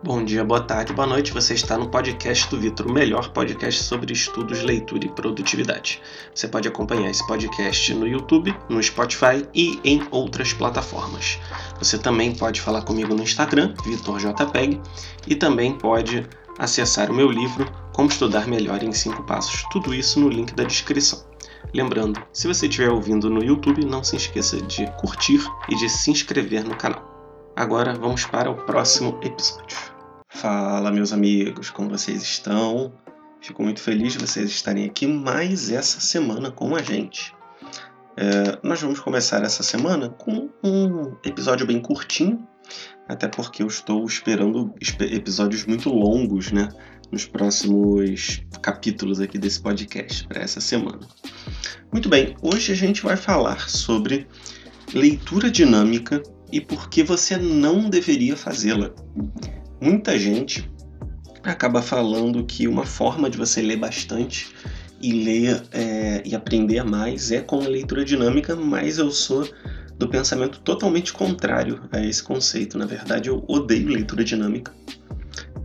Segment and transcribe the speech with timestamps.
[0.00, 1.32] Bom dia, boa tarde, boa noite.
[1.32, 6.00] Você está no podcast do Vitor, o melhor podcast sobre estudos, leitura e produtividade.
[6.32, 11.40] Você pode acompanhar esse podcast no YouTube, no Spotify e em outras plataformas.
[11.80, 14.80] Você também pode falar comigo no Instagram, VitorJPEG,
[15.26, 16.24] e também pode
[16.56, 19.64] acessar o meu livro Como Estudar Melhor em 5 Passos.
[19.72, 21.26] Tudo isso no link da descrição.
[21.74, 26.12] Lembrando, se você estiver ouvindo no YouTube, não se esqueça de curtir e de se
[26.12, 27.17] inscrever no canal.
[27.58, 29.76] Agora vamos para o próximo episódio.
[30.28, 32.92] Fala, meus amigos, como vocês estão?
[33.40, 37.34] Fico muito feliz de vocês estarem aqui mais essa semana com a gente.
[38.16, 42.46] É, nós vamos começar essa semana com um episódio bem curtinho,
[43.08, 46.68] até porque eu estou esperando episódios muito longos, né?
[47.10, 51.00] Nos próximos capítulos aqui desse podcast para essa semana.
[51.92, 54.28] Muito bem, hoje a gente vai falar sobre
[54.94, 58.90] leitura dinâmica e por que você não deveria fazê-la.
[59.80, 60.68] Muita gente
[61.42, 64.52] acaba falando que uma forma de você ler bastante
[65.00, 69.48] e ler é, e aprender mais é com leitura dinâmica, mas eu sou
[69.96, 72.78] do pensamento totalmente contrário a esse conceito.
[72.78, 74.72] Na verdade, eu odeio leitura dinâmica.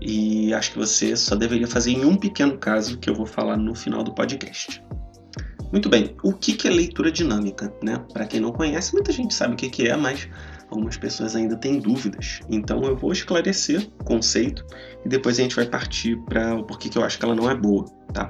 [0.01, 3.57] E acho que você só deveria fazer em um pequeno caso que eu vou falar
[3.57, 4.83] no final do podcast.
[5.71, 7.73] Muito bem, o que é leitura dinâmica?
[7.81, 7.97] Né?
[8.11, 10.27] Para quem não conhece, muita gente sabe o que é, mas
[10.73, 12.41] algumas pessoas ainda têm dúvidas.
[12.49, 14.65] Então eu vou esclarecer o conceito
[15.05, 17.49] e depois a gente vai partir para o porquê que eu acho que ela não
[17.49, 18.29] é boa, tá?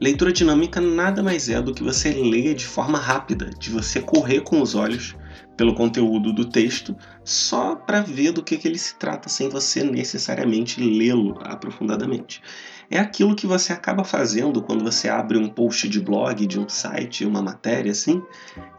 [0.00, 4.42] Leitura dinâmica nada mais é do que você ler de forma rápida, de você correr
[4.42, 5.16] com os olhos
[5.56, 9.82] pelo conteúdo do texto só para ver do que, que ele se trata sem você
[9.82, 12.42] necessariamente lê-lo aprofundadamente
[12.90, 16.68] é aquilo que você acaba fazendo quando você abre um post de blog, de um
[16.68, 18.22] site, uma matéria assim,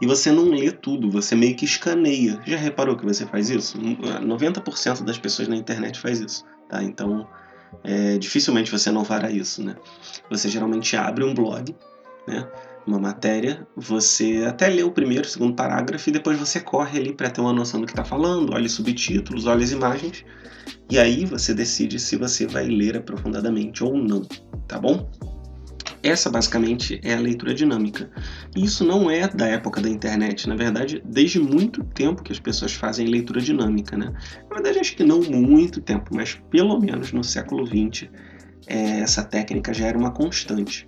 [0.02, 2.40] e você não lê tudo, você meio que escaneia.
[2.46, 3.78] Já reparou que você faz isso?
[3.80, 6.82] 90% das pessoas na internet faz isso, tá?
[6.82, 7.28] Então,
[7.84, 9.76] é, dificilmente você não fará isso, né?
[10.30, 11.76] Você geralmente abre um blog,
[12.28, 12.48] né?
[12.88, 17.30] Uma matéria, você até lê o primeiro, segundo parágrafo e depois você corre ali para
[17.30, 20.24] ter uma noção do que está falando, olha os subtítulos, olha as imagens
[20.90, 24.22] e aí você decide se você vai ler aprofundadamente ou não,
[24.70, 25.10] tá bom?
[26.02, 28.10] Essa basicamente é a leitura dinâmica.
[28.56, 32.72] Isso não é da época da internet, na verdade, desde muito tempo que as pessoas
[32.74, 34.14] fazem leitura dinâmica, né?
[34.50, 38.10] Na verdade, acho que não muito tempo, mas pelo menos no século XX
[38.68, 40.88] é, essa técnica já era uma constante.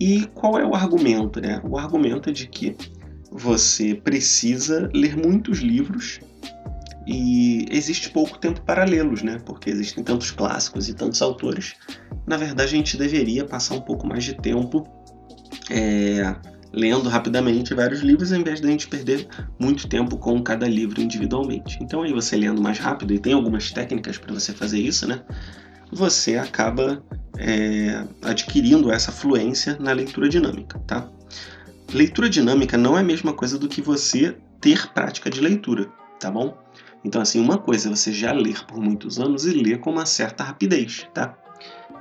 [0.00, 1.40] E qual é o argumento?
[1.40, 1.60] Né?
[1.64, 2.76] O argumento é de que
[3.30, 6.20] você precisa ler muitos livros
[7.06, 9.40] e existe pouco tempo para lê-los, né?
[9.44, 11.74] Porque existem tantos clássicos e tantos autores.
[12.26, 14.84] Na verdade, a gente deveria passar um pouco mais de tempo
[15.70, 16.34] é,
[16.72, 19.28] lendo rapidamente vários livros, ao invés de a gente perder
[19.58, 21.78] muito tempo com cada livro individualmente.
[21.80, 25.22] Então, aí você lendo mais rápido, e tem algumas técnicas para você fazer isso, né?
[25.92, 27.02] Você acaba
[27.38, 31.08] é, adquirindo essa fluência na leitura dinâmica, tá?
[31.92, 35.86] Leitura dinâmica não é a mesma coisa do que você ter prática de leitura,
[36.18, 36.56] tá bom?
[37.04, 40.04] Então, assim, uma coisa é você já ler por muitos anos e ler com uma
[40.04, 41.36] certa rapidez, tá?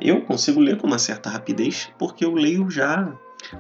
[0.02, 3.14] Eu consigo ler com uma certa rapidez porque eu leio já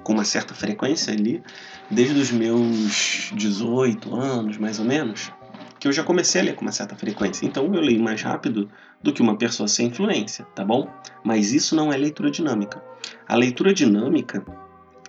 [0.03, 1.43] com uma certa frequência ali,
[1.89, 5.31] desde os meus 18 anos, mais ou menos,
[5.79, 7.45] que eu já comecei a ler com uma certa frequência.
[7.45, 8.69] Então eu leio mais rápido
[9.05, 10.91] do que uma pessoa sem influência, tá bom?
[11.23, 12.83] Mas isso não é leitura dinâmica.
[13.27, 14.43] A leitura dinâmica,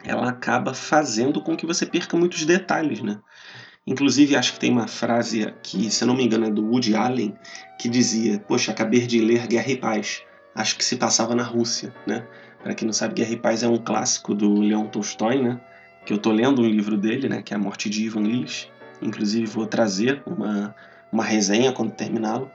[0.04, 3.18] ela acaba fazendo com que você perca muitos detalhes, né?
[3.86, 6.94] Inclusive, acho que tem uma frase que, se eu não me engano, é do Woody
[6.94, 7.34] Allen,
[7.78, 10.22] que dizia: Poxa, acabei de ler Guerra e Paz.
[10.54, 12.26] Acho que se passava na Rússia, né?
[12.62, 15.58] Para quem não sabe, Guerra e Paz é um clássico do Leon Tolstói, né?
[16.04, 17.40] Que eu tô lendo um livro dele, né?
[17.42, 18.70] Que é A Morte de Ivan Illich.
[19.00, 20.74] Inclusive, vou trazer uma,
[21.10, 22.50] uma resenha quando terminá-lo.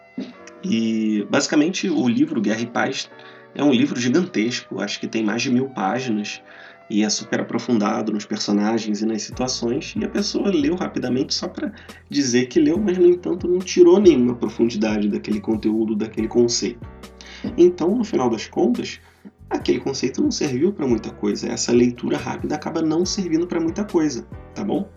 [0.64, 3.10] E, basicamente, o livro Guerra e Paz
[3.56, 6.42] é um livro gigantesco, acho que tem mais de mil páginas
[6.90, 11.48] e é super aprofundado nos personagens e nas situações, e a pessoa leu rapidamente só
[11.48, 11.72] para
[12.10, 16.86] dizer que leu, mas no entanto não tirou nenhuma profundidade daquele conteúdo, daquele conceito.
[17.58, 19.00] Então, no final das contas,
[19.50, 21.48] aquele conceito não serviu para muita coisa.
[21.48, 24.90] Essa leitura rápida acaba não servindo para muita coisa, tá bom?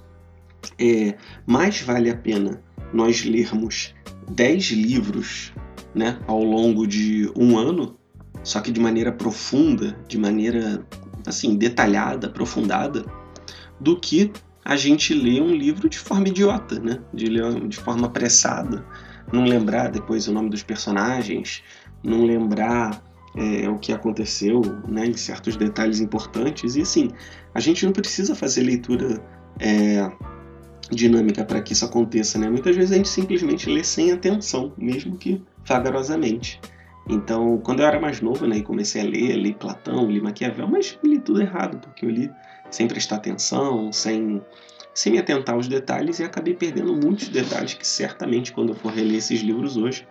[0.79, 1.15] É,
[1.47, 2.61] mais vale a pena
[2.93, 3.95] nós lermos
[4.31, 5.53] 10 livros
[5.95, 7.97] né, ao longo de um ano,
[8.43, 10.85] só que de maneira profunda, de maneira
[11.27, 13.05] assim, detalhada, aprofundada,
[13.81, 14.31] do que
[14.65, 16.99] a gente ler um livro de forma idiota, né?
[17.13, 18.85] De ler de forma apressada,
[19.33, 21.63] não lembrar depois o nome dos personagens,
[22.03, 23.03] não lembrar
[23.37, 25.07] é, o que aconteceu, né?
[25.07, 26.77] Em certos detalhes importantes.
[26.77, 27.11] E assim,
[27.55, 29.23] a gente não precisa fazer leitura
[29.61, 30.11] é,
[30.91, 32.49] dinâmica para que isso aconteça, né?
[32.49, 36.61] Muitas vezes a gente simplesmente lê sem atenção, mesmo que vagarosamente.
[37.09, 40.67] Então, quando eu era mais novo, né, e comecei a ler, li Platão, li Maquiavel,
[40.67, 42.31] mas li tudo errado, porque eu li
[42.71, 44.43] sem prestar atenção, sem,
[44.95, 48.93] sem me atentar aos detalhes e acabei perdendo muitos detalhes que certamente quando eu for
[48.93, 50.07] reler esses livros hoje,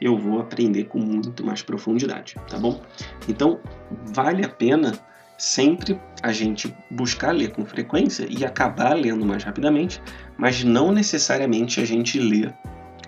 [0.00, 2.80] eu vou aprender com muito mais profundidade, tá bom?
[3.28, 3.60] Então,
[4.06, 4.92] vale a pena
[5.38, 10.02] sempre a gente buscar ler com frequência e acabar lendo mais rapidamente,
[10.36, 12.52] mas não necessariamente a gente lê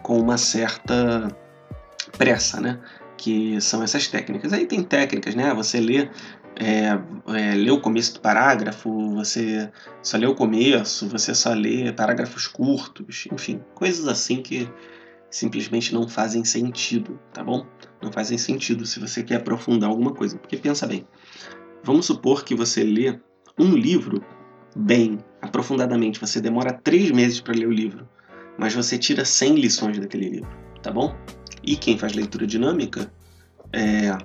[0.01, 1.29] com uma certa
[2.17, 2.79] pressa, né?
[3.17, 4.53] Que são essas técnicas.
[4.53, 5.53] Aí tem técnicas, né?
[5.55, 6.09] Você lê,
[6.57, 6.99] é,
[7.37, 9.69] é, lê o começo do parágrafo, você
[10.01, 14.71] só lê o começo, você só lê parágrafos curtos, enfim, coisas assim que
[15.29, 17.67] simplesmente não fazem sentido, tá bom?
[18.03, 20.37] Não fazem sentido se você quer aprofundar alguma coisa.
[20.39, 21.07] Porque pensa bem,
[21.83, 23.19] vamos supor que você lê
[23.59, 24.25] um livro
[24.77, 28.09] bem, aprofundadamente, você demora três meses para ler o livro,
[28.59, 30.51] mas você tira 100 lições daquele livro,
[30.83, 31.15] tá bom?
[31.63, 33.13] E quem faz leitura dinâmica,
[33.73, 34.17] é...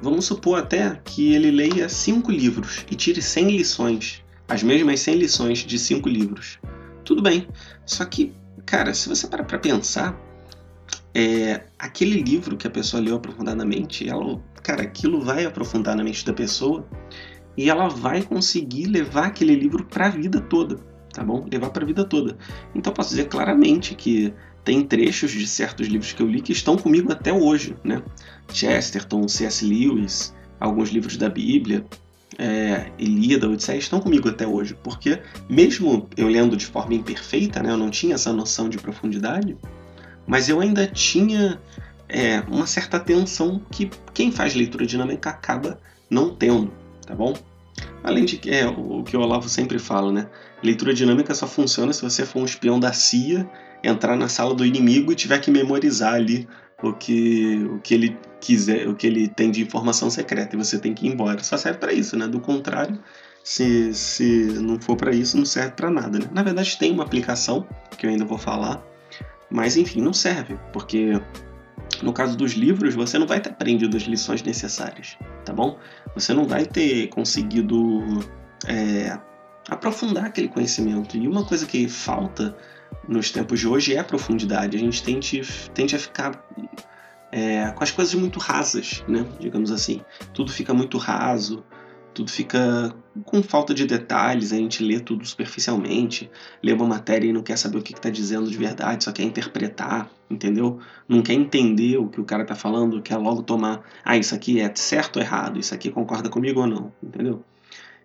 [0.00, 5.14] vamos supor até que ele leia cinco livros e tire 100 lições, as mesmas 100
[5.16, 6.58] lições de cinco livros.
[7.04, 7.46] Tudo bem,
[7.84, 8.32] só que
[8.66, 10.18] Cara, se você parar pra pensar,
[11.14, 16.26] é, aquele livro que a pessoa leu aprofundadamente, ela, cara, aquilo vai aprofundar na mente
[16.26, 16.86] da pessoa
[17.56, 20.76] e ela vai conseguir levar aquele livro para a vida toda,
[21.12, 21.46] tá bom?
[21.50, 22.36] Levar para a vida toda.
[22.74, 24.34] Então posso dizer claramente que
[24.64, 28.02] tem trechos de certos livros que eu li que estão comigo até hoje, né?
[28.52, 29.64] Chesterton, C.S.
[29.64, 31.84] Lewis, alguns livros da Bíblia,
[32.38, 37.70] é, Ilíada, Odisseia estão comigo até hoje, porque mesmo eu lendo de forma imperfeita, né,
[37.70, 39.56] eu não tinha essa noção de profundidade,
[40.26, 41.60] mas eu ainda tinha
[42.08, 46.72] é, uma certa atenção que quem faz leitura dinâmica acaba não tendo,
[47.06, 47.34] tá bom?
[48.02, 50.28] Além de que é o que o Olavo sempre fala, né?
[50.62, 53.48] Leitura dinâmica só funciona se você for um espião da CIA,
[53.82, 56.46] entrar na sala do inimigo e tiver que memorizar ali
[56.82, 60.78] o que, o que ele quiser, o que ele tem de informação secreta e você
[60.78, 61.42] tem que ir embora.
[61.42, 62.26] Só serve para isso, né?
[62.26, 62.98] Do contrário,
[63.42, 64.24] se, se
[64.60, 66.18] não for para isso, não serve para nada.
[66.18, 66.26] Né?
[66.32, 67.66] Na verdade, tem uma aplicação
[67.96, 68.82] que eu ainda vou falar,
[69.50, 71.20] mas enfim, não serve, porque
[72.02, 75.78] no caso dos livros, você não vai ter aprendido as lições necessárias, tá bom?
[76.14, 78.02] Você não vai ter conseguido
[78.66, 79.18] é,
[79.68, 81.16] aprofundar aquele conhecimento.
[81.16, 82.56] E uma coisa que falta
[83.08, 84.76] nos tempos de hoje é a profundidade.
[84.76, 85.42] A gente tende,
[85.72, 86.44] tende a ficar
[87.32, 89.24] é, com as coisas muito rasas, né?
[89.40, 90.02] Digamos assim.
[90.32, 91.64] Tudo fica muito raso,
[92.14, 92.94] tudo fica
[93.24, 96.30] com falta de detalhes, a gente lê tudo superficialmente,
[96.62, 99.24] lê uma matéria e não quer saber o que está dizendo de verdade, só quer
[99.24, 100.78] interpretar, entendeu?
[101.08, 104.60] Não quer entender o que o cara está falando, quer logo tomar, ah, isso aqui
[104.60, 107.44] é certo ou errado, isso aqui concorda comigo ou não, entendeu?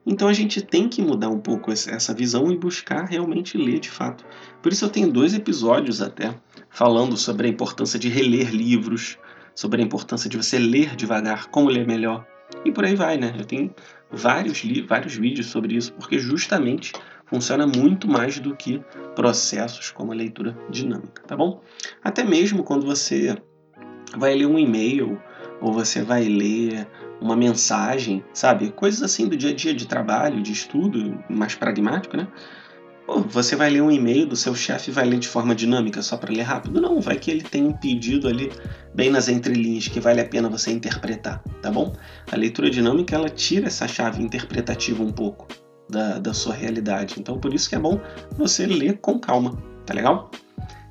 [0.05, 3.89] Então a gente tem que mudar um pouco essa visão e buscar realmente ler de
[3.89, 4.25] fato.
[4.61, 6.33] Por isso eu tenho dois episódios até
[6.69, 9.17] falando sobre a importância de reler livros,
[9.53, 12.25] sobre a importância de você ler devagar, como ler melhor.
[12.65, 13.35] E por aí vai, né?
[13.37, 13.73] Eu tenho
[14.11, 16.93] vários, vários vídeos sobre isso, porque justamente
[17.25, 18.81] funciona muito mais do que
[19.15, 21.61] processos como a leitura dinâmica, tá bom?
[22.03, 23.37] Até mesmo quando você
[24.17, 25.21] vai ler um e-mail
[25.61, 26.87] ou você vai ler
[27.21, 28.71] uma mensagem, sabe?
[28.71, 32.27] Coisas assim do dia a dia de trabalho, de estudo, mais pragmático, né?
[33.05, 36.01] Pô, você vai ler um e-mail do seu chefe e vai ler de forma dinâmica
[36.01, 36.79] só para ler rápido?
[36.79, 38.51] Não, vai que ele tem um pedido ali
[38.99, 41.95] bem nas entrelinhas que vale a pena você interpretar, tá bom?
[42.29, 45.47] A leitura dinâmica ela tira essa chave interpretativa um pouco
[45.89, 47.15] da, da sua realidade.
[47.17, 47.97] Então por isso que é bom
[48.37, 50.29] você ler com calma, tá legal?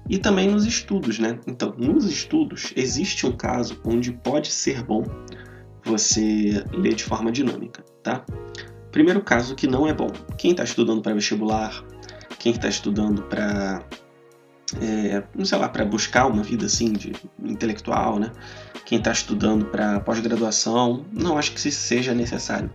[0.09, 1.39] E também nos estudos, né?
[1.47, 5.05] Então, nos estudos existe um caso onde pode ser bom
[5.85, 8.25] você ler de forma dinâmica, tá?
[8.91, 10.09] Primeiro caso que não é bom.
[10.39, 11.85] Quem está estudando para vestibular,
[12.39, 13.83] quem está estudando para
[14.81, 18.31] é, não sei lá, para buscar uma vida assim de intelectual, né?
[18.85, 22.71] Quem está estudando para pós-graduação, não acho que isso seja necessário,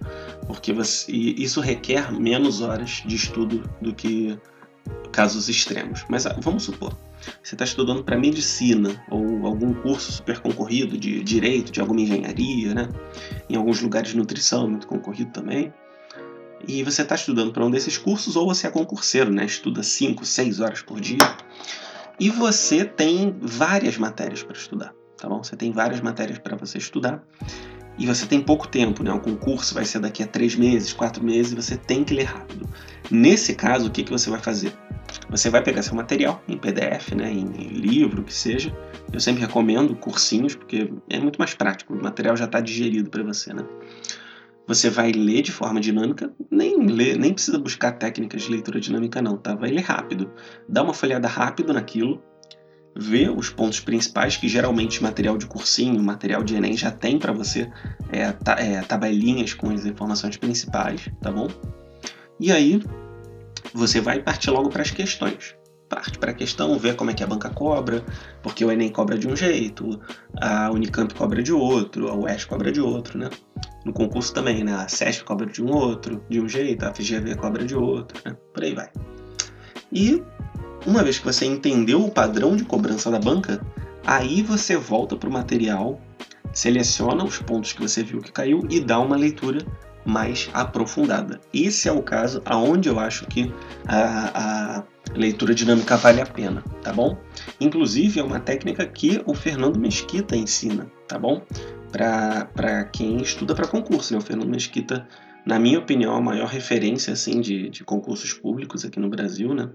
[0.47, 4.37] porque você, isso requer menos horas de estudo do que
[5.11, 6.05] casos extremos.
[6.09, 6.95] Mas ah, vamos supor,
[7.41, 12.73] você está estudando para medicina ou algum curso super concorrido de direito, de alguma engenharia,
[12.73, 12.89] né?
[13.49, 15.73] Em alguns lugares nutrição, muito concorrido também.
[16.67, 19.45] E você está estudando para um desses cursos ou você é concurseiro, né?
[19.45, 21.17] Estuda 5, 6 horas por dia.
[22.19, 25.43] E você tem várias matérias para estudar, tá bom?
[25.43, 27.23] Você tem várias matérias para você estudar
[27.97, 29.11] e você tem pouco tempo, né?
[29.11, 32.67] O concurso vai ser daqui a três meses, quatro meses, você tem que ler rápido.
[33.11, 34.73] Nesse caso, o que, que você vai fazer?
[35.29, 38.75] Você vai pegar seu material em PDF, né, em livro, que seja.
[39.11, 43.23] Eu sempre recomendo cursinhos, porque é muito mais prático, o material já está digerido para
[43.23, 43.53] você.
[43.53, 43.63] Né?
[44.65, 49.37] Você vai ler de forma dinâmica, nem, nem precisa buscar técnicas de leitura dinâmica, não,
[49.37, 49.55] tá?
[49.55, 50.31] Vai ler rápido.
[50.69, 52.23] Dá uma folhada rápido naquilo,
[52.95, 57.33] ver os pontos principais que geralmente material de cursinho, material de Enem já tem para
[57.33, 57.69] você,
[58.11, 61.47] é, ta, é, tabelinhas com as informações principais, tá bom?
[62.39, 62.81] E aí
[63.73, 65.55] você vai partir logo para as questões.
[65.93, 68.03] Parte para a questão, ver como é que a banca cobra,
[68.41, 70.01] porque o Enem cobra de um jeito,
[70.41, 73.29] a Unicamp cobra de outro, a UES cobra de outro, né?
[73.85, 74.73] No concurso também, né?
[74.73, 78.35] A SESP cobra de um outro, de um jeito, a FGV cobra de outro, né?
[78.51, 78.89] Por aí vai.
[79.91, 80.23] E
[80.83, 83.63] uma vez que você entendeu o padrão de cobrança da banca,
[84.03, 86.01] aí você volta para o material,
[86.51, 89.63] seleciona os pontos que você viu que caiu e dá uma leitura
[90.03, 91.39] mais aprofundada.
[91.53, 93.53] Esse é o caso aonde eu acho que
[93.87, 97.17] a, a leitura dinâmica vale a pena, tá bom?
[97.59, 101.41] Inclusive é uma técnica que o Fernando Mesquita ensina, tá bom?
[101.91, 104.19] Para quem estuda para concurso, né?
[104.19, 105.07] O Fernando Mesquita,
[105.45, 109.53] na minha opinião, é a maior referência assim de, de concursos públicos aqui no Brasil,
[109.53, 109.69] né?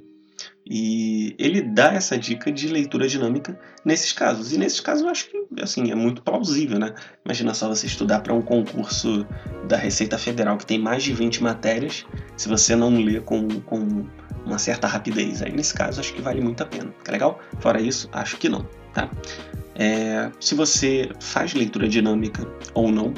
[0.67, 4.53] E ele dá essa dica de leitura dinâmica nesses casos.
[4.53, 6.95] E nesses casos eu acho que assim, é muito plausível, né?
[7.25, 9.27] Imagina só você estudar para um concurso
[9.67, 12.05] da Receita Federal que tem mais de 20 matérias,
[12.37, 14.07] se você não lê com, com
[14.49, 15.43] uma certa rapidez.
[15.43, 16.93] Aí nesse caso acho que vale muito a pena.
[17.05, 17.39] Tá legal?
[17.61, 19.11] Fora isso, acho que não, tá?
[19.75, 23.15] É, se você faz leitura dinâmica ou não,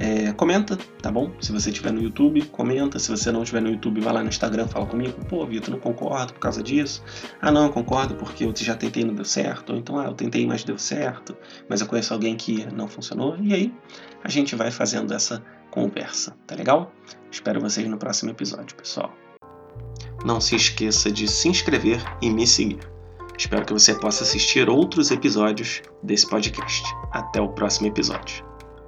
[0.00, 1.30] é, comenta, tá bom?
[1.42, 2.98] Se você estiver no YouTube, comenta.
[2.98, 5.12] Se você não estiver no YouTube, vai lá no Instagram, fala comigo.
[5.26, 7.04] Pô, Vitor, não concordo por causa disso.
[7.38, 9.74] Ah, não, eu concordo porque eu já tentei e não deu certo.
[9.74, 11.36] Ou então, ah, eu tentei, mas deu certo.
[11.68, 13.36] Mas eu conheço alguém que não funcionou.
[13.42, 13.74] E aí,
[14.24, 16.90] a gente vai fazendo essa conversa, tá legal?
[17.30, 19.14] Espero vocês no próximo episódio, pessoal.
[20.24, 22.80] Não se esqueça de se inscrever e me seguir.
[23.38, 26.84] Espero que você possa assistir outros episódios desse podcast.
[27.10, 28.49] Até o próximo episódio.